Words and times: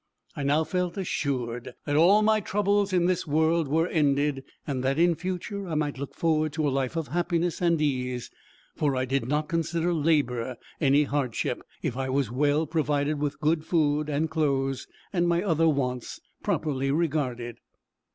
I 0.35 0.41
now 0.41 0.63
felt 0.63 0.97
assured 0.97 1.75
that 1.85 1.95
all 1.95 2.23
my 2.23 2.39
troubles 2.39 2.91
in 2.91 3.05
this 3.05 3.27
world 3.27 3.67
were 3.67 3.87
ended, 3.87 4.43
and 4.65 4.83
that, 4.83 4.97
in 4.97 5.13
future, 5.13 5.67
I 5.67 5.75
might 5.75 5.99
look 5.99 6.15
forward 6.15 6.53
to 6.53 6.67
a 6.67 6.71
life 6.73 6.95
of 6.95 7.09
happiness 7.09 7.61
and 7.61 7.79
ease, 7.79 8.31
for 8.75 8.95
I 8.95 9.05
did 9.05 9.27
not 9.27 9.47
consider 9.47 9.93
labor 9.93 10.57
any 10.79 11.03
hardship, 11.03 11.61
if 11.83 11.95
I 11.97 12.09
was 12.09 12.31
well 12.31 12.65
provided 12.65 13.19
with 13.19 13.39
good 13.41 13.63
food 13.63 14.09
and 14.09 14.27
clothes, 14.27 14.87
and 15.13 15.27
my 15.27 15.43
other 15.43 15.69
wants 15.69 16.19
properly 16.41 16.89
regarded. 16.89 17.57